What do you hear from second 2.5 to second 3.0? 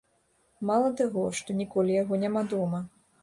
дома.